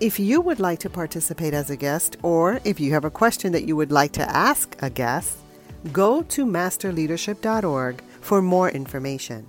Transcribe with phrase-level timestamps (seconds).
[0.00, 3.52] If you would like to participate as a guest, or if you have a question
[3.52, 5.36] that you would like to ask a guest,
[5.92, 9.46] go to masterleadership.org for more information.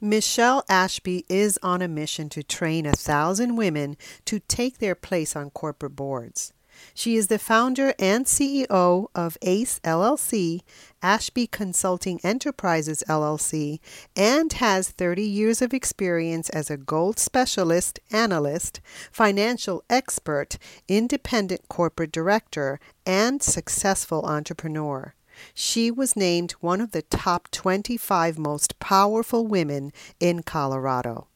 [0.00, 3.96] Michelle Ashby is on a mission to train a thousand women
[4.26, 6.52] to take their place on corporate boards.
[6.94, 10.60] She is the founder and CEO of ACE LLC,
[11.02, 13.80] Ashby Consulting Enterprises LLC,
[14.14, 18.80] and has 30 years of experience as a gold specialist, analyst,
[19.10, 20.58] financial expert,
[20.88, 25.14] independent corporate director, and successful entrepreneur.
[25.54, 31.28] She was named one of the top 25 most powerful women in Colorado.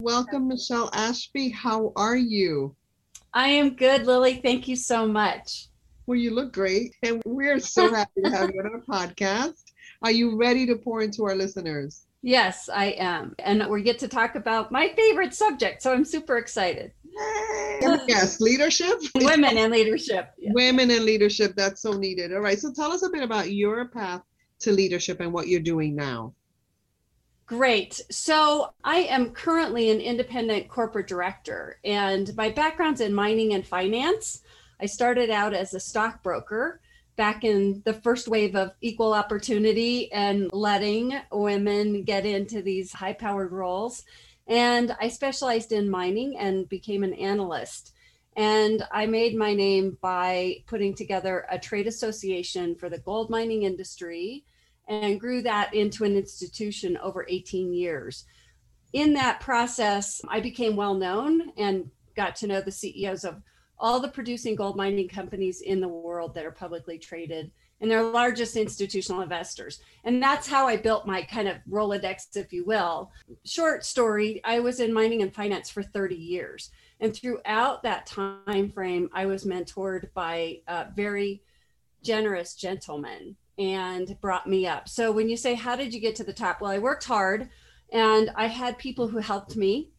[0.00, 1.50] Welcome, Michelle Ashby.
[1.50, 2.74] How are you?
[3.34, 4.40] I am good, Lily.
[4.42, 5.68] Thank you so much.
[6.06, 6.94] Well, you look great.
[7.02, 9.64] And we're so happy to have you on our podcast.
[10.02, 12.02] Are you ready to pour into our listeners?
[12.22, 13.34] Yes, I am.
[13.38, 15.82] And we get to talk about my favorite subject.
[15.82, 16.92] So I'm super excited.
[18.06, 19.00] Yes, leadership.
[19.14, 20.32] Women in leadership.
[20.38, 21.54] Women in leadership.
[21.56, 22.32] That's so needed.
[22.32, 22.58] All right.
[22.58, 24.22] So tell us a bit about your path
[24.60, 26.34] to leadership and what you're doing now.
[27.46, 28.00] Great.
[28.10, 34.42] So I am currently an independent corporate director, and my background's in mining and finance.
[34.80, 36.80] I started out as a stockbroker
[37.16, 43.12] back in the first wave of equal opportunity and letting women get into these high
[43.12, 44.04] powered roles.
[44.46, 47.92] And I specialized in mining and became an analyst.
[48.36, 53.64] And I made my name by putting together a trade association for the gold mining
[53.64, 54.44] industry
[54.88, 58.24] and grew that into an institution over 18 years.
[58.92, 63.40] In that process, I became well known and got to know the CEOs of
[63.78, 67.50] all the producing gold mining companies in the world that are publicly traded
[67.80, 69.80] and their largest institutional investors.
[70.04, 73.10] And that's how I built my kind of Rolodex, if you will.
[73.44, 76.70] Short story, I was in mining and finance for 30 years.
[77.00, 80.60] And throughout that time frame, I was mentored by
[80.94, 81.42] very
[82.04, 84.88] generous gentlemen and brought me up.
[84.88, 86.60] So when you say, How did you get to the top?
[86.60, 87.48] Well, I worked hard
[87.92, 89.90] and I had people who helped me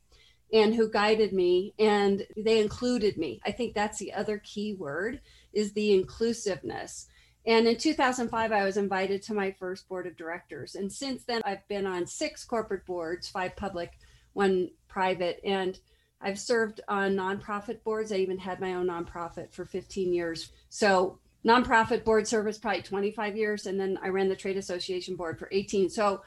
[0.51, 3.41] and who guided me and they included me.
[3.45, 5.21] I think that's the other key word
[5.53, 7.07] is the inclusiveness.
[7.45, 10.75] And in 2005, I was invited to my first board of directors.
[10.75, 13.91] And since then, I've been on six corporate boards, five public,
[14.31, 15.41] one private.
[15.43, 15.77] And
[16.21, 18.11] I've served on nonprofit boards.
[18.11, 20.51] I even had my own nonprofit for 15 years.
[20.69, 25.37] So nonprofit board service probably 25 years and then i ran the trade association board
[25.37, 26.21] for 18 so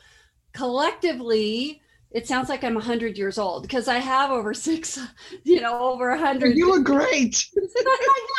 [0.52, 4.98] collectively it sounds like i'm 100 years old because i have over six
[5.44, 7.48] you know over 100 you look great.
[7.56, 7.92] Yeah,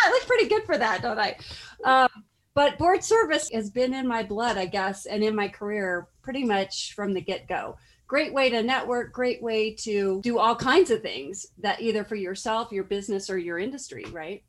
[0.06, 1.38] i look pretty good for that don't i?
[1.84, 2.10] Um,
[2.54, 6.44] but board service has been in my blood i guess and in my career pretty
[6.44, 7.78] much from the get-go.
[8.08, 12.16] Great way to network great way to do all kinds of things that either for
[12.16, 14.44] yourself your business or your industry right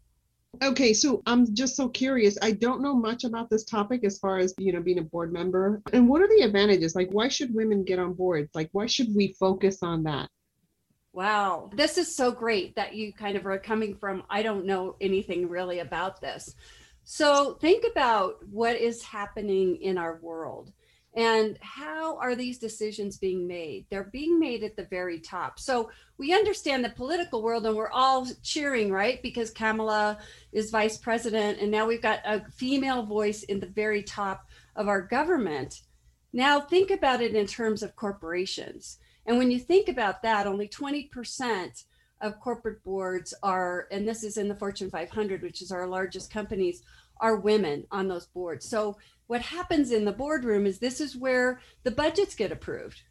[0.62, 2.36] Okay, so I'm just so curious.
[2.42, 5.32] I don't know much about this topic as far as, you know, being a board
[5.32, 5.80] member.
[5.92, 6.96] And what are the advantages?
[6.96, 8.50] Like, why should women get on boards?
[8.54, 10.28] Like, why should we focus on that?
[11.12, 14.96] Wow, this is so great that you kind of are coming from, I don't know
[15.00, 16.54] anything really about this.
[17.04, 20.72] So, think about what is happening in our world.
[21.16, 23.86] And how are these decisions being made?
[23.90, 25.58] They're being made at the very top.
[25.58, 29.20] So we understand the political world and we're all cheering, right?
[29.22, 30.18] Because Kamala
[30.52, 34.46] is vice president and now we've got a female voice in the very top
[34.76, 35.82] of our government.
[36.32, 38.98] Now think about it in terms of corporations.
[39.26, 41.84] And when you think about that, only 20%
[42.20, 46.32] of corporate boards are, and this is in the Fortune 500, which is our largest
[46.32, 46.82] companies,
[47.20, 48.68] are women on those boards.
[48.68, 48.96] So
[49.28, 53.02] what happens in the boardroom is this is where the budgets get approved,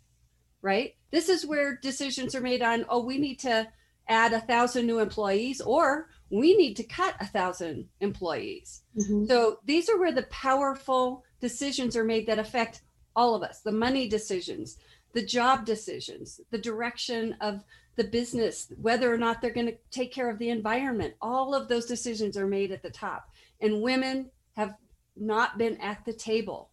[0.61, 0.95] right?
[1.11, 3.67] This is where decisions are made on, oh, we need to
[4.09, 8.81] add a thousand new employees or we need to cut a thousand employees.
[8.97, 9.25] Mm-hmm.
[9.25, 12.81] So these are where the powerful decisions are made that affect
[13.15, 14.77] all of us the money decisions,
[15.13, 17.63] the job decisions, the direction of
[17.95, 21.13] the business, whether or not they're going to take care of the environment.
[21.21, 23.29] All of those decisions are made at the top.
[23.59, 24.75] And women have
[25.19, 26.69] not been at the table.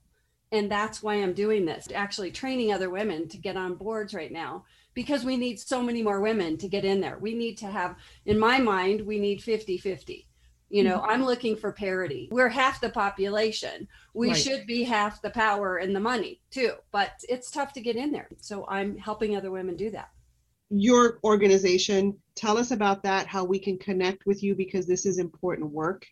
[0.53, 4.31] And that's why I'm doing this, actually training other women to get on boards right
[4.31, 4.65] now,
[4.95, 7.19] because we need so many more women to get in there.
[7.19, 7.97] We need to have,
[8.27, 10.29] in my mind, we need 50 50.
[10.71, 11.11] You know, mm-hmm.
[11.11, 12.29] I'm looking for parity.
[12.33, 13.87] We're half the population.
[14.13, 14.37] We right.
[14.37, 18.11] should be half the power and the money too, but it's tough to get in
[18.11, 18.29] there.
[18.39, 20.11] So I'm helping other women do that.
[20.71, 25.19] Your organization, tell us about that, how we can connect with you because this is
[25.19, 26.07] important work.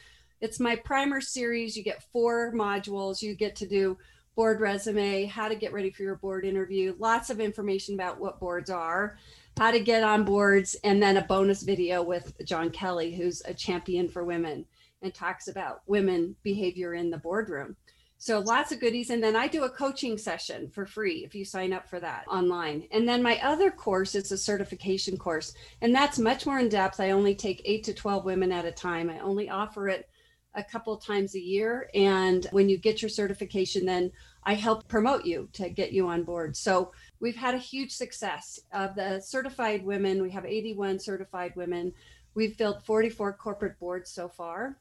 [0.42, 1.76] It's my primer series.
[1.76, 3.22] You get four modules.
[3.22, 3.98] You get to do
[4.38, 8.40] board resume, how to get ready for your board interview, lots of information about what
[8.40, 9.18] boards are,
[9.58, 13.54] how to get on boards, and then a bonus video with John Kelly, who's a
[13.54, 14.64] champion for women
[15.02, 17.76] and talks about women behavior in the boardroom.
[18.20, 19.12] So lots of goodies.
[19.12, 22.26] And then I do a coaching session for free if you sign up for that
[22.28, 22.88] online.
[22.92, 27.00] And then my other course is a certification course, and that's much more in depth.
[27.00, 29.10] I only take eight to 12 women at a time.
[29.10, 30.10] I only offer it
[30.56, 31.90] a couple times a year.
[31.94, 34.12] And when you get your certification, then
[34.44, 36.58] I help promote you to get you on board.
[36.58, 40.22] So we've had a huge success of the certified women.
[40.22, 41.94] We have 81 certified women.
[42.34, 44.78] We've filled 44 corporate boards so far.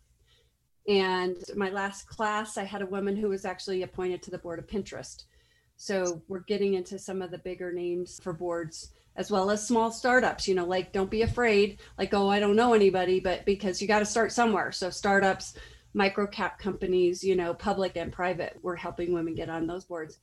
[0.88, 4.58] And my last class, I had a woman who was actually appointed to the board
[4.58, 5.24] of Pinterest.
[5.76, 9.90] So we're getting into some of the bigger names for boards as well as small
[9.90, 10.46] startups.
[10.46, 13.88] You know, like don't be afraid, like, oh, I don't know anybody, but because you
[13.88, 14.72] got to start somewhere.
[14.72, 15.54] So startups,
[15.92, 20.18] micro cap companies, you know, public and private, we're helping women get on those boards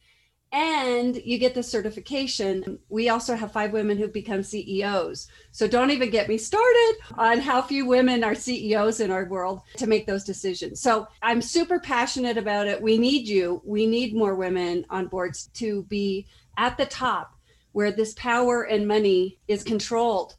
[0.53, 2.77] and you get the certification.
[2.87, 5.27] We also have five women who've become CEOs.
[5.51, 9.61] So don't even get me started on how few women are CEOs in our world
[9.77, 10.79] to make those decisions.
[10.79, 12.79] So I'm super passionate about it.
[12.79, 13.63] We need you.
[13.65, 17.35] We need more women on boards to be at the top
[17.71, 20.35] where this power and money is controlled.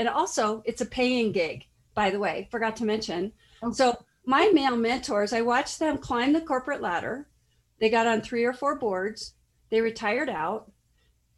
[0.00, 1.64] And also, it's a paying gig,
[1.94, 3.30] by the way, forgot to mention.
[3.62, 3.70] Oh.
[3.70, 7.28] So my male mentors, I watched them climb the corporate ladder.
[7.78, 9.34] They got on three or four boards
[9.70, 10.70] they retired out.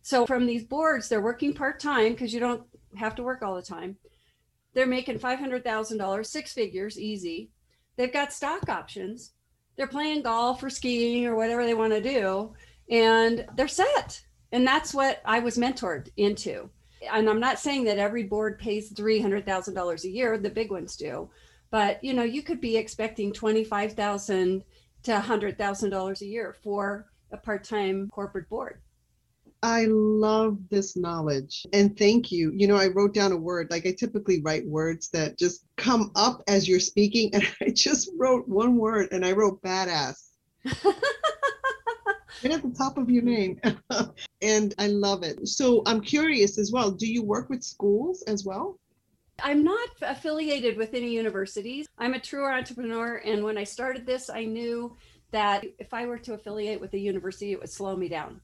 [0.03, 2.63] So from these boards, they're working part time because you don't
[2.97, 3.97] have to work all the time.
[4.75, 7.51] They're making $500,000, six figures, easy.
[7.97, 9.33] They've got stock options.
[9.77, 12.55] They're playing golf or skiing or whatever they want to do,
[12.91, 14.23] and they're set.
[14.53, 16.71] And that's what I was mentored into.
[17.13, 21.31] And I'm not saying that every board pays $300,000 a year, the big ones do.
[21.71, 24.65] But, you know, you could be expecting 25,000
[25.03, 28.81] to $100,000 a year for a part-time corporate board.
[29.63, 32.53] I love this knowledge and thank you.
[32.55, 36.13] You know, I wrote down a word, like I typically write words that just come
[36.15, 40.31] up as you're speaking, and I just wrote one word and I wrote badass.
[42.43, 43.61] right at the top of your name.
[44.43, 45.47] and I love it.
[45.49, 48.79] So I'm curious as well do you work with schools as well?
[49.43, 51.87] I'm not affiliated with any universities.
[51.99, 53.17] I'm a true entrepreneur.
[53.25, 54.97] And when I started this, I knew
[55.33, 58.41] that if I were to affiliate with a university, it would slow me down.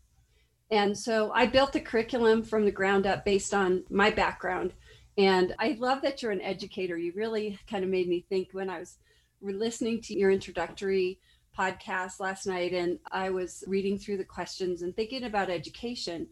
[0.71, 4.73] And so I built the curriculum from the ground up based on my background.
[5.19, 6.97] And I love that you're an educator.
[6.97, 8.97] You really kind of made me think when I was
[9.43, 11.19] listening to your introductory
[11.57, 16.27] podcast last night and I was reading through the questions and thinking about education.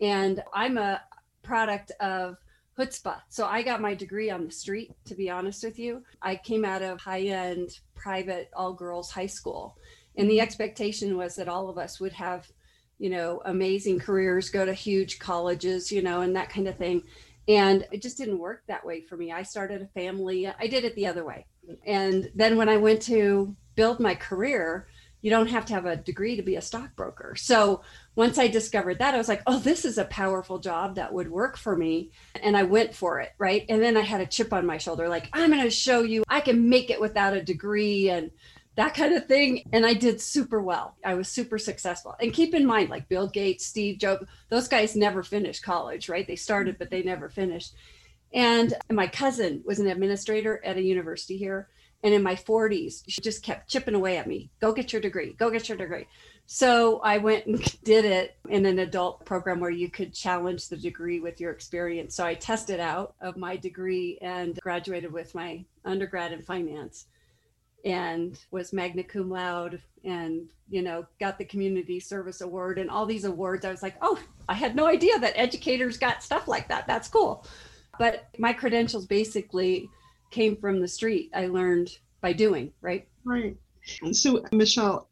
[0.00, 1.02] And I'm a
[1.42, 2.36] product of
[2.78, 3.20] chutzpah.
[3.28, 6.02] So I got my degree on the street, to be honest with you.
[6.20, 9.76] I came out of high end private all girls high school.
[10.16, 12.50] And the expectation was that all of us would have,
[12.98, 17.02] you know, amazing careers, go to huge colleges, you know, and that kind of thing.
[17.48, 19.32] And it just didn't work that way for me.
[19.32, 21.46] I started a family, I did it the other way.
[21.86, 24.86] And then when I went to build my career,
[25.22, 27.34] you don't have to have a degree to be a stockbroker.
[27.36, 27.82] So
[28.16, 31.30] once I discovered that, I was like, oh, this is a powerful job that would
[31.30, 32.10] work for me.
[32.42, 33.30] And I went for it.
[33.38, 33.64] Right.
[33.68, 36.24] And then I had a chip on my shoulder, like, I'm going to show you
[36.28, 38.32] I can make it without a degree and
[38.74, 39.62] that kind of thing.
[39.72, 40.96] And I did super well.
[41.04, 42.16] I was super successful.
[42.20, 46.26] And keep in mind, like Bill Gates, Steve Jobs, those guys never finished college, right?
[46.26, 47.74] They started, but they never finished.
[48.32, 51.68] And my cousin was an administrator at a university here
[52.02, 54.50] And in my 40s, she just kept chipping away at me.
[54.60, 55.34] Go get your degree.
[55.34, 56.06] Go get your degree.
[56.46, 60.76] So I went and did it in an adult program where you could challenge the
[60.76, 62.16] degree with your experience.
[62.16, 67.06] So I tested out of my degree and graduated with my undergrad in finance
[67.84, 73.06] and was magna cum laude and you know got the community service award and all
[73.06, 74.18] these awards i was like oh
[74.48, 77.44] i had no idea that educators got stuff like that that's cool
[77.98, 79.88] but my credentials basically
[80.32, 83.08] came from the street i learned by doing right?
[83.24, 83.56] Right.
[84.12, 85.08] So michelle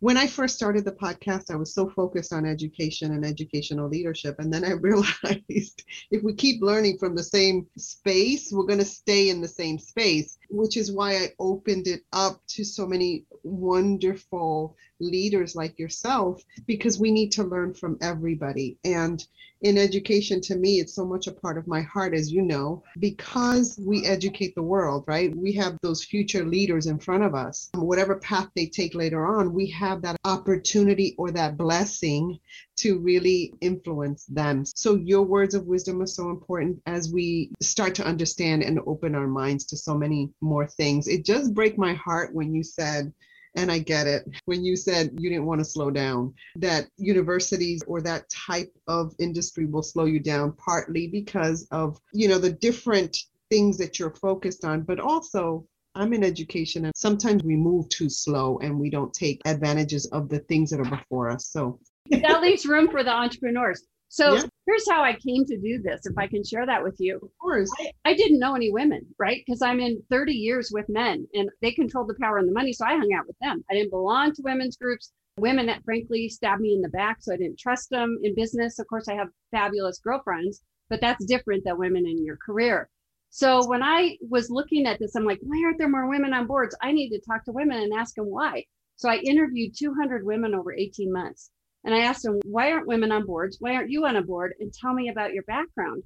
[0.00, 4.36] when I first started the podcast, I was so focused on education and educational leadership.
[4.38, 8.84] And then I realized if we keep learning from the same space, we're going to
[8.84, 13.24] stay in the same space, which is why I opened it up to so many
[13.42, 18.78] wonderful leaders like yourself, because we need to learn from everybody.
[18.84, 19.24] And
[19.62, 22.82] in education to me it's so much a part of my heart as you know
[23.00, 27.68] because we educate the world right we have those future leaders in front of us
[27.74, 32.38] whatever path they take later on we have that opportunity or that blessing
[32.78, 34.64] to really influence them.
[34.64, 39.14] So your words of wisdom are so important as we start to understand and open
[39.14, 41.08] our minds to so many more things.
[41.08, 43.12] It just break my heart when you said
[43.54, 47.82] and I get it when you said you didn't want to slow down, that universities
[47.86, 52.52] or that type of industry will slow you down partly because of, you know, the
[52.52, 53.16] different
[53.50, 58.08] things that you're focused on, but also I'm in education and sometimes we move too
[58.08, 61.48] slow and we don't take advantages of the things that are before us.
[61.48, 63.82] So that leaves room for the entrepreneurs.
[64.08, 64.42] So yeah.
[64.66, 67.16] here's how I came to do this, if I can share that with you.
[67.16, 67.70] Of course.
[67.78, 69.42] I, I didn't know any women, right?
[69.44, 72.72] Because I'm in 30 years with men and they controlled the power and the money.
[72.72, 73.62] So I hung out with them.
[73.70, 75.12] I didn't belong to women's groups.
[75.38, 77.18] Women that frankly stabbed me in the back.
[77.20, 78.78] So I didn't trust them in business.
[78.78, 82.88] Of course, I have fabulous girlfriends, but that's different than women in your career.
[83.30, 86.46] So when I was looking at this, I'm like, why aren't there more women on
[86.46, 86.74] boards?
[86.80, 88.64] I need to talk to women and ask them why.
[88.96, 91.50] So I interviewed 200 women over 18 months.
[91.84, 93.58] And I asked them, why aren't women on boards?
[93.60, 94.54] Why aren't you on a board?
[94.60, 96.02] And tell me about your background.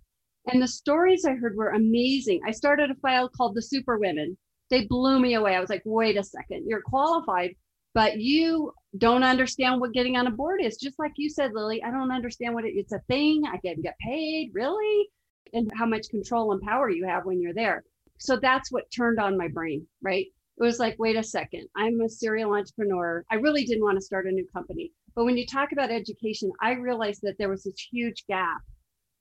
[0.52, 2.40] And the stories I heard were amazing.
[2.46, 4.36] I started a file called The Super Women.
[4.70, 5.54] They blew me away.
[5.54, 7.54] I was like, wait a second, you're qualified,
[7.94, 10.78] but you don't understand what getting on a board is.
[10.78, 13.42] Just like you said, Lily, I don't understand what it, it's a thing.
[13.46, 15.08] I can get paid, really?
[15.52, 17.84] And how much control and power you have when you're there.
[18.18, 20.26] So that's what turned on my brain, right?
[20.58, 23.24] It was like, wait a second, I'm a serial entrepreneur.
[23.30, 24.92] I really didn't want to start a new company.
[25.14, 28.62] But when you talk about education, I realized that there was this huge gap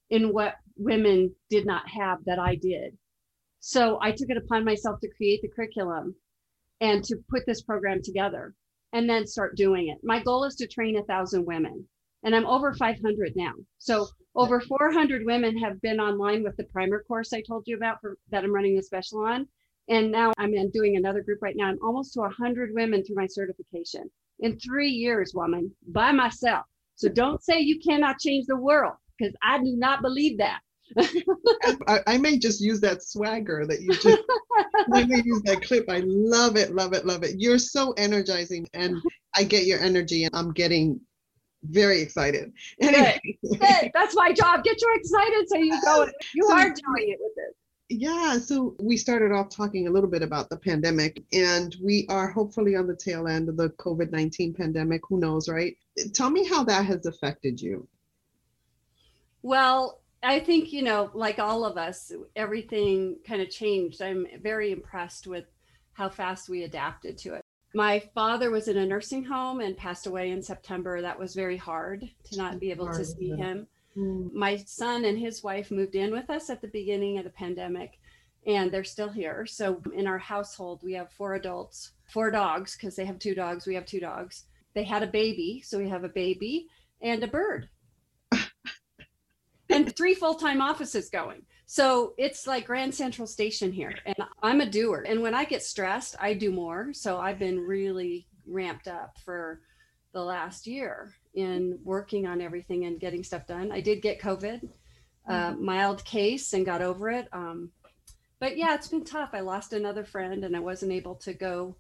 [0.10, 2.98] in what women did not have that I did.
[3.60, 6.15] So I took it upon myself to create the curriculum
[6.79, 8.53] and to put this program together
[8.93, 10.00] and then start doing it.
[10.03, 11.88] My goal is to train a thousand women
[12.24, 13.53] and I'm over 500 now.
[13.77, 18.00] So over 400 women have been online with the primer course I told you about
[18.01, 19.48] for, that I'm running a special on.
[19.89, 21.65] And now I'm doing another group right now.
[21.65, 24.10] I'm almost to 100 women through my certification
[24.41, 26.65] in three years, woman, by myself.
[26.95, 30.60] So don't say you cannot change the world because I do not believe that.
[31.88, 34.21] I, I, may just use that swagger that you just
[34.93, 35.86] I may use that clip.
[35.89, 37.36] I love it, love it, love it.
[37.38, 38.98] You're so energizing and
[39.33, 41.00] I get your energy and I'm getting
[41.63, 42.51] very excited.
[42.81, 43.19] Anyway.
[43.43, 43.60] Good.
[43.60, 43.91] Good.
[43.93, 44.63] That's my job.
[44.63, 46.07] Get you excited so you go.
[46.33, 47.55] You so, are doing it with it.
[47.93, 52.29] Yeah, so we started off talking a little bit about the pandemic, and we are
[52.29, 55.01] hopefully on the tail end of the COVID 19 pandemic.
[55.10, 55.75] Who knows, right?
[56.13, 57.86] Tell me how that has affected you.
[59.41, 64.01] Well, I think, you know, like all of us, everything kind of changed.
[64.01, 65.45] I'm very impressed with
[65.91, 67.41] how fast we adapted to it.
[67.74, 71.01] My father was in a nursing home and passed away in September.
[71.01, 73.67] That was very hard to not be able to see him.
[73.98, 74.33] Mm.
[74.33, 78.00] My son and his wife moved in with us at the beginning of the pandemic,
[78.45, 79.45] and they're still here.
[79.45, 83.67] So in our household, we have four adults, four dogs, because they have two dogs.
[83.67, 84.45] We have two dogs.
[84.74, 86.67] They had a baby, so we have a baby
[87.01, 87.67] and a bird.
[89.69, 91.43] and three full-time offices going.
[91.65, 93.93] So it's like Grand Central Station here.
[94.05, 95.05] And I'm a doer.
[95.07, 96.93] And when I get stressed, I do more.
[96.93, 99.62] So I've been really ramped up for
[100.13, 103.71] the last year in working on everything and getting stuff done.
[103.71, 104.69] I did get COVID,
[105.27, 105.65] uh, mm-hmm.
[105.65, 107.27] mild case, and got over it.
[107.31, 107.71] Um,
[108.39, 109.29] but yeah, it's been tough.
[109.33, 111.75] I lost another friend, and I wasn't able to go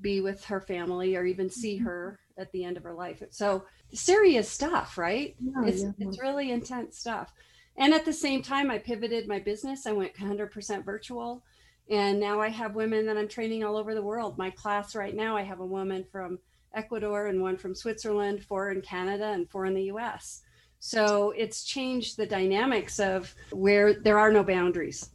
[0.00, 1.84] be with her family or even see mm-hmm.
[1.84, 3.22] her at the end of her life.
[3.30, 5.36] So serious stuff, right?
[5.38, 5.90] Yeah, it's yeah.
[5.98, 7.32] it's really intense stuff.
[7.76, 9.86] And at the same time, I pivoted my business.
[9.86, 11.42] I went 100% virtual.
[11.88, 14.38] And now I have women that I'm training all over the world.
[14.38, 16.38] My class right now, I have a woman from
[16.74, 20.42] Ecuador and one from Switzerland, four in Canada, and four in the US.
[20.78, 25.10] So it's changed the dynamics of where there are no boundaries.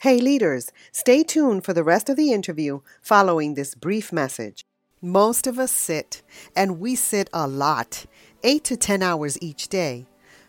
[0.00, 4.64] Hey, leaders, stay tuned for the rest of the interview following this brief message.
[5.00, 6.22] Most of us sit,
[6.54, 8.06] and we sit a lot,
[8.42, 10.06] 8 to 10 hours each day.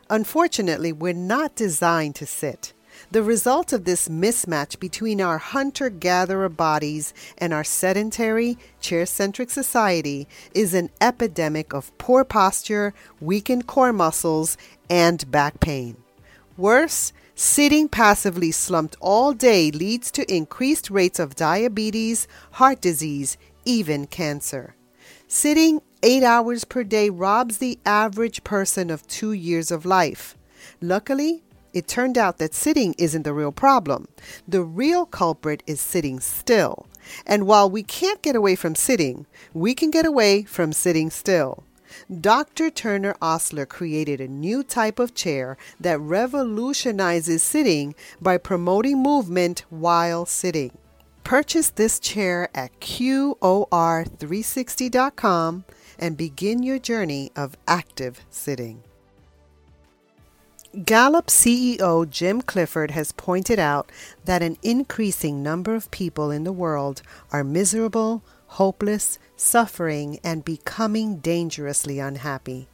[0.09, 2.73] Unfortunately, we're not designed to sit.
[3.11, 9.49] The result of this mismatch between our hunter gatherer bodies and our sedentary, chair centric
[9.49, 14.57] society is an epidemic of poor posture, weakened core muscles,
[14.89, 15.97] and back pain.
[16.57, 24.07] Worse, sitting passively slumped all day leads to increased rates of diabetes, heart disease, even
[24.07, 24.75] cancer.
[25.27, 30.35] Sitting eight hours per day robs the average person of two years of life.
[30.81, 34.07] Luckily, it turned out that sitting isn't the real problem.
[34.47, 36.87] The real culprit is sitting still.
[37.25, 41.63] And while we can't get away from sitting, we can get away from sitting still.
[42.21, 42.69] Dr.
[42.69, 50.25] Turner Osler created a new type of chair that revolutionizes sitting by promoting movement while
[50.25, 50.77] sitting.
[51.23, 55.65] Purchase this chair at QOR360.com
[55.99, 58.81] and begin your journey of active sitting.
[60.85, 63.91] Gallup CEO Jim Clifton has pointed out
[64.25, 71.17] that an increasing number of people in the world are miserable, hopeless, suffering, and becoming
[71.17, 72.67] dangerously unhappy.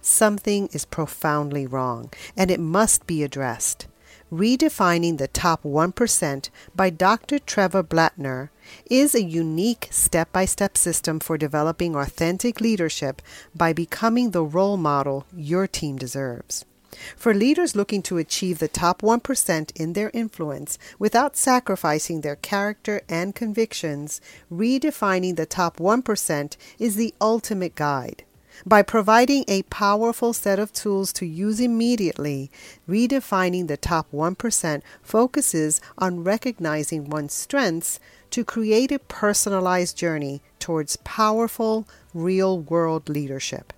[0.00, 3.86] Something is profoundly wrong, and it must be addressed.
[4.32, 7.38] Redefining the Top 1% by Dr.
[7.38, 8.48] Trevor Blattner
[8.86, 13.20] is a unique step by step system for developing authentic leadership
[13.54, 16.64] by becoming the role model your team deserves.
[17.16, 23.02] For leaders looking to achieve the top 1% in their influence without sacrificing their character
[23.08, 24.20] and convictions,
[24.52, 28.24] redefining the top 1% is the ultimate guide.
[28.66, 32.50] By providing a powerful set of tools to use immediately,
[32.88, 37.98] redefining the top 1% focuses on recognizing one's strengths
[38.30, 43.72] to create a personalized journey towards powerful, real world leadership.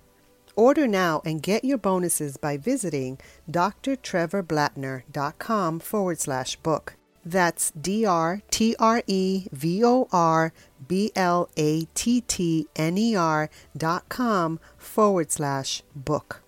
[0.55, 3.19] Order now and get your bonuses by visiting
[3.51, 6.95] drtrevorblattner.com forward slash book.
[7.25, 10.53] That's D R T R E V O R
[10.87, 16.43] B L A T T N E R dot com forward slash book.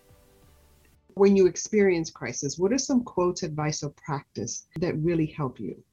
[1.16, 5.84] When you experience crisis, what are some quotes, advice, or practice that really help you?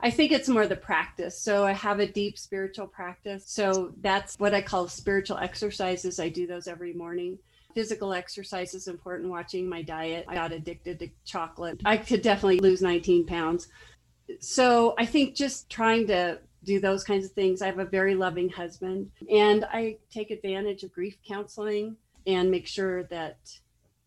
[0.00, 1.38] I think it's more the practice.
[1.38, 3.44] So I have a deep spiritual practice.
[3.46, 6.20] So that's what I call spiritual exercises.
[6.20, 7.38] I do those every morning.
[7.74, 10.26] Physical exercise is important, watching my diet.
[10.28, 11.80] I got addicted to chocolate.
[11.84, 13.68] I could definitely lose 19 pounds.
[14.40, 17.62] So I think just trying to do those kinds of things.
[17.62, 22.66] I have a very loving husband and I take advantage of grief counseling and make
[22.66, 23.38] sure that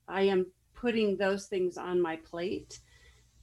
[0.08, 2.80] I am putting those things on my plate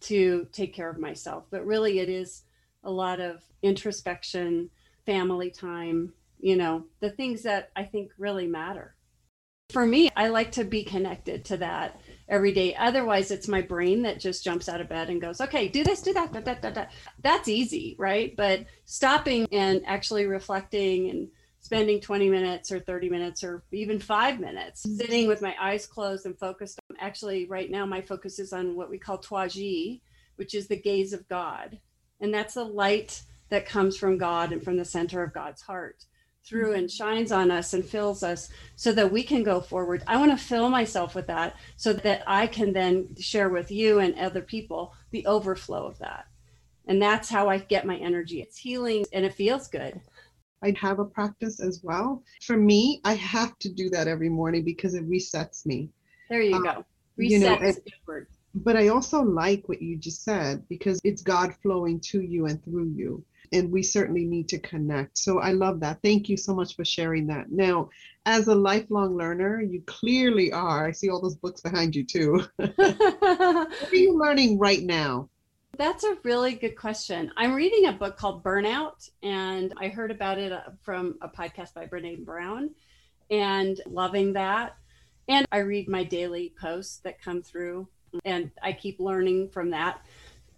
[0.04, 1.44] to take care of myself.
[1.50, 2.42] But really, it is
[2.82, 4.70] a lot of introspection,
[5.06, 8.94] family time, you know, the things that I think really matter.
[9.70, 12.74] For me, I like to be connected to that every day.
[12.74, 16.02] Otherwise, it's my brain that just jumps out of bed and goes, okay, do this,
[16.02, 16.84] do that, da, da, da, da.
[17.22, 18.36] That's easy, right?
[18.36, 21.28] But stopping and actually reflecting and
[21.64, 26.26] spending 20 minutes or 30 minutes or even five minutes sitting with my eyes closed
[26.26, 26.78] and focused.
[27.00, 30.02] Actually, right now, my focus is on what we call Twaji,
[30.36, 31.78] which is the gaze of God.
[32.20, 36.04] And that's the light that comes from God and from the center of God's heart
[36.44, 40.02] through and shines on us and fills us so that we can go forward.
[40.06, 44.00] I want to fill myself with that so that I can then share with you
[44.00, 46.26] and other people the overflow of that.
[46.86, 48.42] And that's how I get my energy.
[48.42, 50.02] It's healing and it feels good.
[50.64, 52.22] I have a practice as well.
[52.40, 55.90] For me, I have to do that every morning because it resets me.
[56.30, 56.70] There you go.
[56.70, 56.84] Um,
[57.18, 57.72] Reset you know.
[58.56, 62.64] But I also like what you just said because it's God flowing to you and
[62.64, 63.24] through you.
[63.52, 65.18] And we certainly need to connect.
[65.18, 66.00] So I love that.
[66.02, 67.50] Thank you so much for sharing that.
[67.50, 67.90] Now,
[68.24, 70.86] as a lifelong learner, you clearly are.
[70.86, 72.44] I see all those books behind you too.
[72.56, 75.28] what are you learning right now?
[75.76, 77.32] That's a really good question.
[77.36, 81.74] I'm reading a book called Burnout, and I heard about it uh, from a podcast
[81.74, 82.70] by Brene Brown
[83.30, 84.76] and loving that.
[85.26, 87.88] And I read my daily posts that come through,
[88.24, 90.04] and I keep learning from that,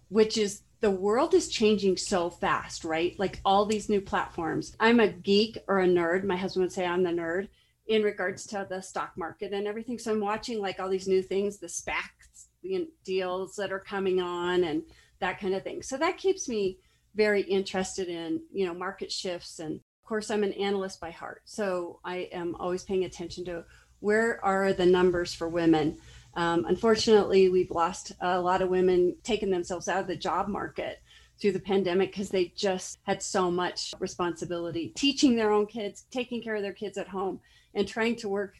[0.09, 3.17] which is the world is changing so fast, right?
[3.17, 4.75] Like all these new platforms.
[4.79, 6.25] I'm a geek or a nerd.
[6.25, 7.47] My husband would say I'm the nerd
[7.87, 9.97] in regards to the stock market and everything.
[9.97, 12.27] So I'm watching like all these new things, the SPACs
[12.67, 14.83] the deals that are coming on, and
[15.19, 15.81] that kind of thing.
[15.81, 16.79] So that keeps me
[17.15, 19.59] very interested in, you know, market shifts.
[19.59, 21.41] And of course, I'm an analyst by heart.
[21.45, 23.65] So I am always paying attention to
[23.99, 25.97] where are the numbers for women
[26.37, 31.01] Um, unfortunately, we've lost a lot of women taking themselves out of the job market
[31.41, 36.41] through the pandemic because they just had so much responsibility teaching their own kids, taking
[36.41, 37.39] care of their kids at home,
[37.73, 38.53] and trying to work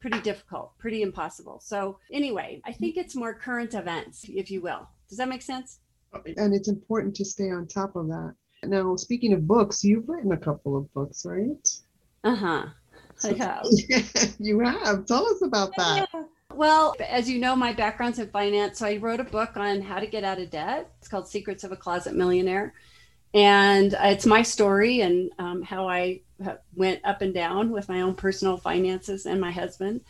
[0.00, 1.60] pretty difficult, pretty impossible.
[1.60, 4.86] So, anyway, I think it's more current events, if you will.
[5.08, 5.80] Does that make sense?
[6.36, 8.34] And it's important to stay on top of that.
[8.64, 11.68] Now, speaking of books, you've written a couple of books, right?
[12.22, 12.66] Uh huh.
[13.22, 13.66] I have.
[14.38, 15.06] you have.
[15.06, 16.08] Tell us about that.
[16.12, 16.24] Yeah.
[16.54, 18.78] Well, as you know, my background's in finance.
[18.78, 20.90] So I wrote a book on how to get out of debt.
[20.98, 22.74] It's called Secrets of a Closet Millionaire.
[23.34, 26.20] And it's my story and um, how I
[26.74, 30.02] went up and down with my own personal finances and my husband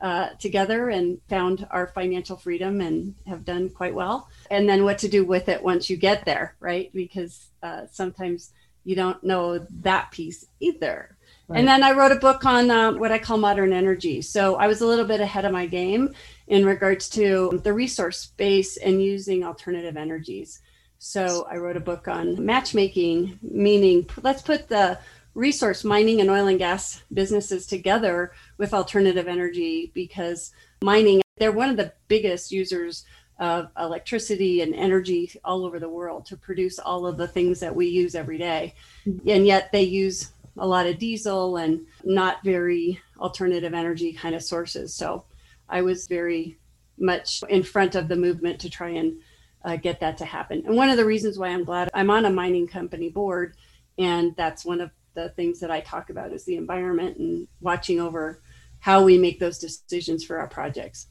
[0.00, 4.28] uh, together and found our financial freedom and have done quite well.
[4.50, 6.90] And then what to do with it once you get there, right?
[6.92, 8.52] Because uh, sometimes
[8.84, 11.16] you don't know that piece either.
[11.48, 11.58] Right.
[11.58, 14.22] And then I wrote a book on uh, what I call modern energy.
[14.22, 16.14] So I was a little bit ahead of my game
[16.48, 20.60] in regards to the resource space and using alternative energies.
[21.04, 25.00] So I wrote a book on matchmaking, meaning let's put the
[25.34, 31.70] resource mining and oil and gas businesses together with alternative energy because mining, they're one
[31.70, 33.04] of the biggest users
[33.40, 37.74] of electricity and energy all over the world to produce all of the things that
[37.74, 38.72] we use every day.
[39.04, 39.28] Mm-hmm.
[39.28, 44.42] And yet they use a lot of diesel and not very alternative energy kind of
[44.44, 44.94] sources.
[44.94, 45.24] So
[45.68, 46.58] I was very
[46.96, 49.20] much in front of the movement to try and
[49.64, 50.62] uh, get that to happen.
[50.66, 53.56] And one of the reasons why I'm glad I'm on a mining company board,
[53.98, 58.00] and that's one of the things that I talk about is the environment and watching
[58.00, 58.42] over
[58.78, 61.08] how we make those decisions for our projects.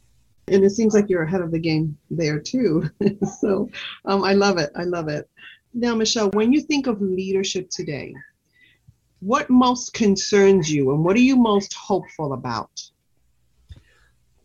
[0.47, 2.89] And it seems like you're ahead of the game there too.
[3.39, 3.69] so
[4.05, 4.71] um, I love it.
[4.75, 5.29] I love it.
[5.73, 8.13] Now, Michelle, when you think of leadership today,
[9.21, 12.90] what most concerns you and what are you most hopeful about?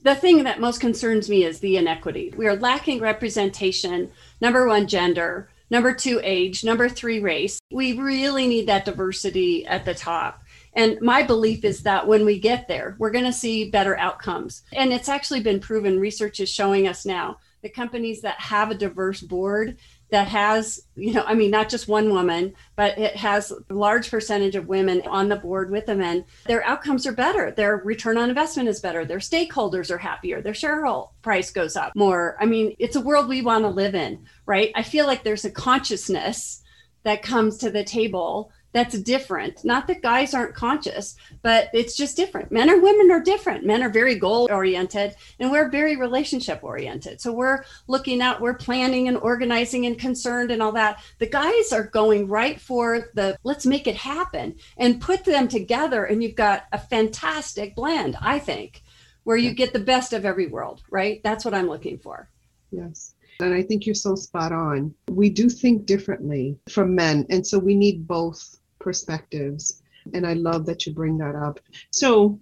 [0.07, 2.33] The thing that most concerns me is the inequity.
[2.37, 7.59] We are lacking representation, number one, gender, number two, age, number three, race.
[7.73, 10.45] We really need that diversity at the top.
[10.75, 14.63] And my belief is that when we get there, we're going to see better outcomes.
[14.73, 18.77] And it's actually been proven, research is showing us now the companies that have a
[18.77, 19.77] diverse board
[20.11, 24.11] that has, you know, I mean, not just one woman, but it has a large
[24.11, 27.51] percentage of women on the board with the men, their outcomes are better.
[27.51, 29.05] Their return on investment is better.
[29.05, 30.41] Their stakeholders are happier.
[30.41, 32.37] Their shareholder price goes up more.
[32.41, 34.71] I mean, it's a world we want to live in, right?
[34.75, 36.63] I feel like there's a consciousness
[37.03, 39.65] that comes to the table that's different.
[39.65, 42.53] Not that guys aren't conscious, but it's just different.
[42.53, 43.65] Men and women are different.
[43.65, 47.23] Men are very goal oriented and we're very relationship oriented.
[47.23, 51.03] So we're looking out, we're planning and organizing and concerned and all that.
[51.21, 56.05] The guys are going right for the let's make it happen and put them together.
[56.05, 58.83] And you've got a fantastic blend, I think,
[59.25, 61.23] where you get the best of every world, right?
[61.25, 62.29] That's what I'm looking for.
[62.71, 63.15] Yes.
[63.41, 64.95] And I think you're so spot on.
[65.09, 67.27] We do think differently from men.
[67.31, 69.83] And so we need both perspectives.
[70.15, 71.59] And I love that you bring that up.
[71.91, 72.39] So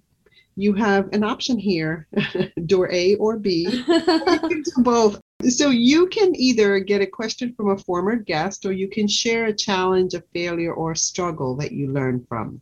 [0.57, 2.07] you have an option here
[2.66, 3.64] door A or B.
[3.87, 5.18] do both.
[5.48, 9.46] So you can either get a question from a former guest or you can share
[9.46, 12.61] a challenge, a failure, or a struggle that you learned from.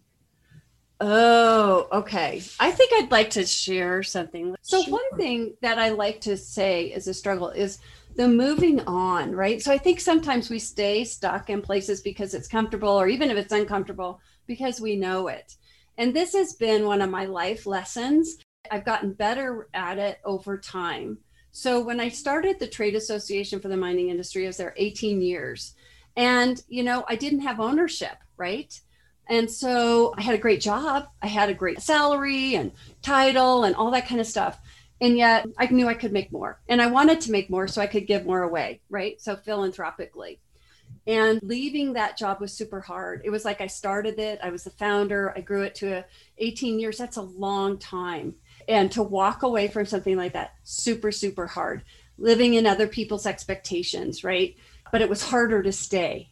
[1.00, 2.40] Oh, okay.
[2.60, 4.54] I think I'd like to share something.
[4.62, 4.92] So, sure.
[4.92, 7.78] one thing that I like to say is a struggle is
[8.16, 9.62] the moving on, right?
[9.62, 13.36] So I think sometimes we stay stuck in places because it's comfortable, or even if
[13.36, 15.56] it's uncomfortable, because we know it.
[15.98, 18.38] And this has been one of my life lessons.
[18.70, 21.18] I've gotten better at it over time.
[21.50, 25.20] So when I started the Trade Association for the Mining Industry, I was there 18
[25.20, 25.74] years.
[26.16, 28.78] And, you know, I didn't have ownership, right?
[29.28, 31.08] And so I had a great job.
[31.22, 32.72] I had a great salary and
[33.02, 34.58] title and all that kind of stuff
[35.02, 37.82] and yet I knew I could make more and I wanted to make more so
[37.82, 39.20] I could give more away, right?
[39.20, 40.38] So philanthropically.
[41.08, 43.22] And leaving that job was super hard.
[43.24, 46.04] It was like I started it, I was the founder, I grew it to
[46.38, 46.98] 18 years.
[46.98, 48.36] That's a long time.
[48.68, 51.82] And to walk away from something like that, super, super hard.
[52.16, 54.54] Living in other people's expectations, right?
[54.92, 56.31] But it was harder to stay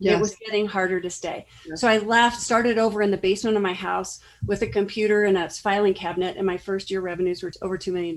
[0.00, 0.16] Yes.
[0.16, 1.46] It was getting harder to stay.
[1.66, 1.80] Yes.
[1.80, 5.36] So I left, started over in the basement of my house with a computer and
[5.36, 8.16] a filing cabinet, and my first year revenues were over $2 million.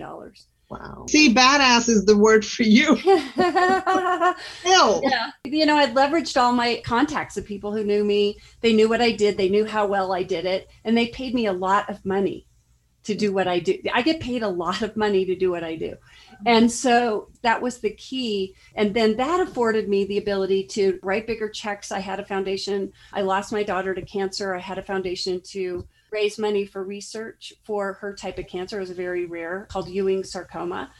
[0.70, 1.06] Wow.
[1.10, 2.96] See, badass is the word for you.
[4.64, 5.02] Hell.
[5.04, 5.32] yeah.
[5.44, 8.38] You know, I'd leveraged all my contacts of people who knew me.
[8.62, 11.36] They knew what I did, they knew how well I did it, and they paid
[11.36, 12.48] me a lot of money
[13.04, 13.78] to do what I do.
[13.94, 15.96] I get paid a lot of money to do what I do.
[16.46, 18.56] And so that was the key.
[18.76, 21.92] And then that afforded me the ability to write bigger checks.
[21.92, 22.92] I had a foundation.
[23.12, 24.56] I lost my daughter to cancer.
[24.56, 28.78] I had a foundation to raise money for research for her type of cancer.
[28.78, 30.92] It was very rare, called Ewing sarcoma.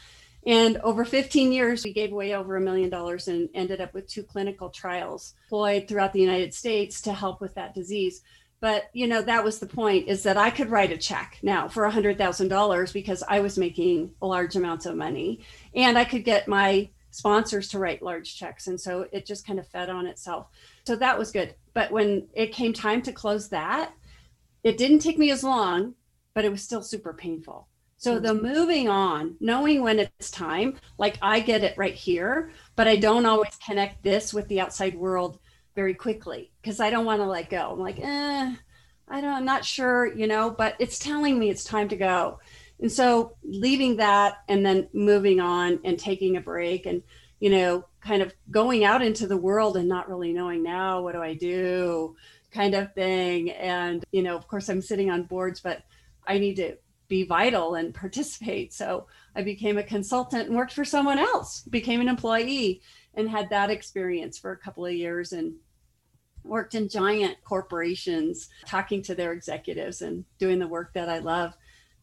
[0.46, 4.08] And over 15 years, we gave away over a million dollars and ended up with
[4.08, 8.24] two clinical trials deployed throughout the United States to help with that disease.
[8.64, 11.68] But you know that was the point is that I could write a check now
[11.68, 15.42] for a hundred thousand dollars because I was making large amounts of money,
[15.76, 19.60] and I could get my sponsors to write large checks, and so it just kind
[19.60, 20.48] of fed on itself.
[20.88, 21.56] So that was good.
[21.74, 23.92] But when it came time to close that,
[24.64, 25.96] it didn't take me as long,
[26.34, 27.68] but it was still super painful
[28.04, 28.46] so the mm-hmm.
[28.46, 33.26] moving on, knowing when it's time, like I get it right here, but I don't
[33.26, 35.40] always connect this with the outside world
[35.76, 37.72] very quickly because I don't want to let go.
[37.72, 38.56] I'm like, eh,
[39.08, 42.40] I don't, I'm not sure, you know, but it's telling me it's time to go.
[42.80, 47.04] And so leaving that and then moving on and taking a break and,
[47.40, 51.14] you know, kind of going out into the world and not really knowing now, what
[51.14, 52.16] do I do
[52.54, 53.52] kind of thing.
[53.52, 55.84] And, you know, of course, I'm sitting on boards, but
[56.26, 58.74] I need to be vital and participate.
[58.74, 62.82] So I became a consultant and worked for someone else, became an employee,
[63.16, 65.54] and had that experience for a couple of years and
[66.44, 71.54] worked in giant corporations, talking to their executives and doing the work that I love.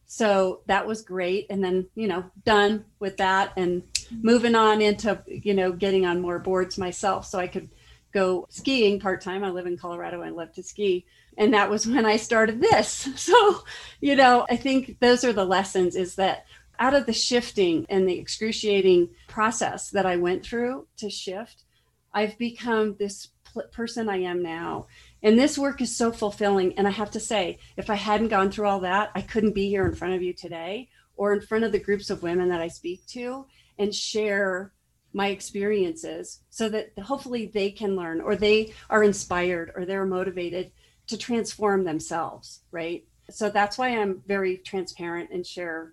[0.05, 1.47] So that was great.
[1.49, 3.83] And then, you know, done with that and
[4.21, 7.69] moving on into, you know, getting on more boards myself so I could
[8.11, 9.43] go skiing part time.
[9.43, 10.21] I live in Colorado.
[10.21, 11.05] I love to ski.
[11.37, 13.07] And that was when I started this.
[13.15, 13.63] So,
[14.01, 16.45] you know, I think those are the lessons is that
[16.81, 21.63] out of the shifting and the excruciating process that I went through to shift,
[22.11, 23.27] I've become this
[23.71, 24.87] person I am now.
[25.21, 26.75] And this work is so fulfilling.
[26.79, 29.69] And I have to say, if I hadn't gone through all that, I couldn't be
[29.69, 32.61] here in front of you today or in front of the groups of women that
[32.61, 33.45] I speak to
[33.77, 34.73] and share
[35.13, 40.71] my experiences so that hopefully they can learn or they are inspired or they're motivated
[41.07, 45.91] to transform themselves right so that's why i'm very transparent and share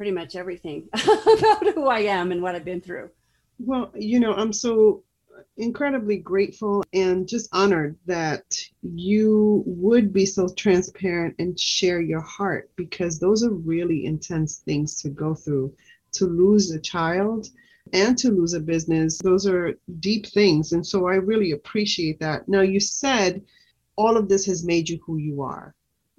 [0.00, 3.10] pretty much everything about who i am and what i've been through
[3.58, 5.02] well you know i'm so
[5.58, 8.42] incredibly grateful and just honored that
[8.80, 14.96] you would be so transparent and share your heart because those are really intense things
[14.96, 15.70] to go through
[16.12, 17.48] to lose a child
[17.92, 19.18] and to lose a business.
[19.18, 20.72] Those are deep things.
[20.72, 22.48] And so I really appreciate that.
[22.48, 23.42] Now, you said
[23.96, 25.74] all of this has made you who you are.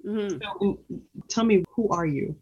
[0.06, 0.38] Mm-hmm.
[0.60, 0.78] So
[1.28, 2.36] tell me, who are you?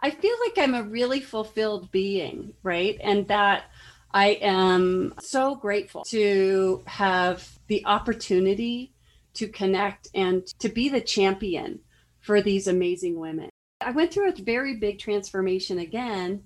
[0.00, 2.98] I feel like I'm a really fulfilled being, right?
[3.02, 3.64] And that
[4.12, 8.92] I am so grateful to have the opportunity
[9.34, 11.80] to connect and to be the champion
[12.20, 13.50] for these amazing women.
[13.80, 16.44] I went through a very big transformation again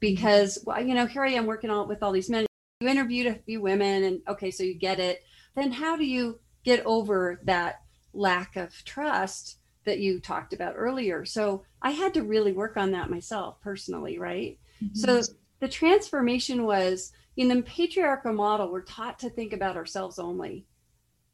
[0.00, 2.46] because well, you know here i am working on with all these men
[2.80, 5.22] you interviewed a few women and okay so you get it
[5.54, 7.82] then how do you get over that
[8.12, 11.24] lack of trust that you talked about earlier.
[11.24, 14.58] So i had to really work on that myself personally right?
[14.82, 14.94] Mm-hmm.
[14.94, 15.22] so
[15.60, 20.66] the transformation was in the patriarchal model we're taught to think about ourselves only.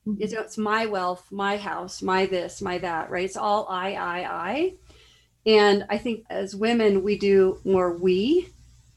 [0.06, 0.22] Mm-hmm.
[0.22, 3.24] it's, it's my wealth my house my this my that right?
[3.24, 4.74] It's all i i i.
[5.46, 8.48] And i think as women we do more we.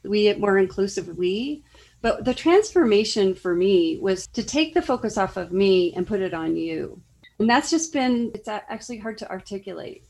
[0.03, 1.63] We more inclusive we.
[2.01, 6.21] But the transformation for me was to take the focus off of me and put
[6.21, 7.01] it on you
[7.39, 10.05] and that's just been it's actually hard to articulate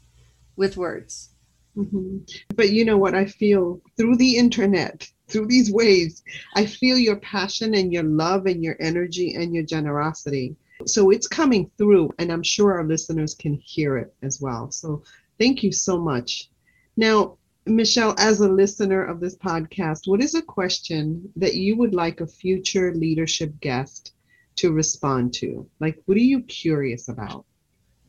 [0.56, 1.30] with words.
[1.78, 2.18] Mm-hmm.
[2.56, 3.80] but you know what i feel?
[3.96, 6.24] Through the internet through these ways
[6.56, 10.56] i feel your passion and your love and your energy and your generosity.
[10.86, 14.72] So it's coming through and i'm sure our listeners can hear it as well.
[14.72, 15.04] So
[15.38, 16.50] thank you so much.
[16.98, 21.94] Now Michelle, as a listener of this podcast, what is a question that you would
[21.94, 24.14] like a future leadership guest
[24.60, 25.68] to respond to?
[25.80, 27.46] Like, what are you curious about?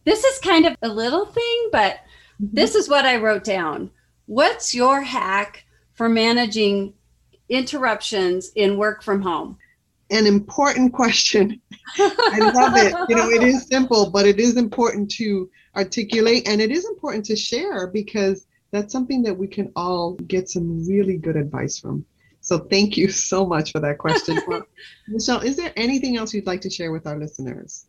[0.05, 1.95] This is kind of a little thing, but
[2.43, 2.47] mm-hmm.
[2.53, 3.91] this is what I wrote down.
[4.27, 6.95] What's your hack for managing
[7.49, 9.59] interruptions in work from home?
[10.11, 11.61] An important question.
[11.99, 12.95] I love it.
[13.09, 17.25] You know, it is simple, but it is important to articulate and it is important
[17.27, 22.05] to share because that's something that we can all get some really good advice from.
[22.51, 24.37] So thank you so much for that question.
[25.09, 27.87] Michelle, is there anything else you'd like to share with our listeners?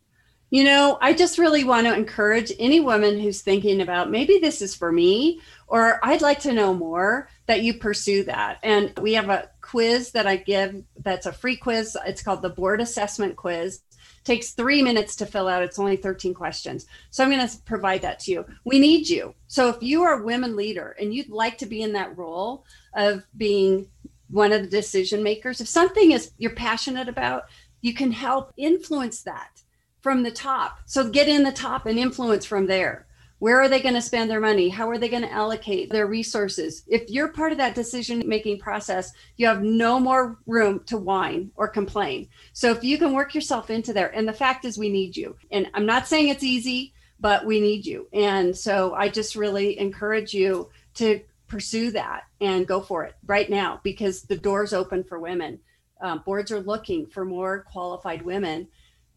[0.50, 4.62] You know, I just really want to encourage any woman who's thinking about maybe this
[4.62, 8.60] is for me, or I'd like to know more, that you pursue that.
[8.62, 11.98] And we have a quiz that I give that's a free quiz.
[12.06, 13.80] It's called the Board Assessment Quiz
[14.24, 15.62] takes three minutes to fill out.
[15.62, 16.86] It's only 13 questions.
[17.10, 18.44] So I'm going to provide that to you.
[18.64, 19.34] We need you.
[19.48, 22.64] So if you are a women leader and you'd like to be in that role
[22.94, 23.88] of being
[24.32, 27.44] one of the decision makers, if something is you're passionate about,
[27.82, 29.62] you can help influence that
[30.00, 30.78] from the top.
[30.86, 33.06] So get in the top and influence from there.
[33.38, 34.68] Where are they going to spend their money?
[34.68, 36.84] How are they going to allocate their resources?
[36.86, 41.50] If you're part of that decision making process, you have no more room to whine
[41.56, 42.28] or complain.
[42.52, 45.36] So if you can work yourself into there, and the fact is, we need you.
[45.50, 48.08] And I'm not saying it's easy, but we need you.
[48.12, 51.20] And so I just really encourage you to
[51.52, 55.60] pursue that and go for it right now because the door's open for women.
[56.00, 58.68] Um, boards are looking for more qualified women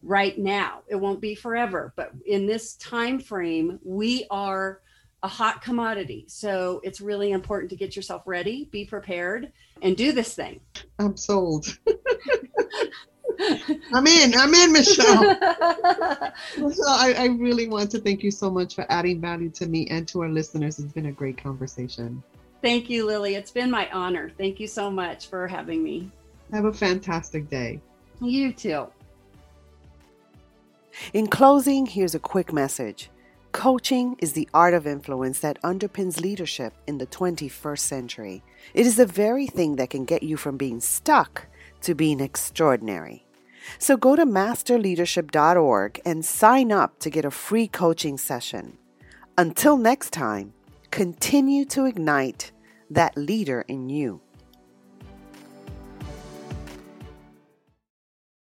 [0.02, 0.82] right now.
[0.86, 4.82] It won't be forever, but in this time frame, we are
[5.22, 6.26] a hot commodity.
[6.28, 10.60] So it's really important to get yourself ready, be prepared, and do this thing.
[10.98, 11.66] I'm sold.
[13.92, 14.34] I'm in.
[14.34, 15.36] I'm in, Michelle.
[16.88, 20.06] I, I really want to thank you so much for adding value to me and
[20.08, 20.78] to our listeners.
[20.78, 22.22] It's been a great conversation.
[22.62, 23.34] Thank you, Lily.
[23.34, 24.30] It's been my honor.
[24.38, 26.10] Thank you so much for having me.
[26.52, 27.80] Have a fantastic day.
[28.20, 28.86] You too.
[31.12, 33.10] In closing, here's a quick message.
[33.52, 38.42] Coaching is the art of influence that underpins leadership in the 21st century.
[38.74, 41.46] It is the very thing that can get you from being stuck
[41.82, 43.25] to being extraordinary.
[43.78, 48.78] So go to masterleadership.org and sign up to get a free coaching session.
[49.38, 50.54] Until next time,
[50.90, 52.52] continue to ignite
[52.90, 54.20] that leader in you.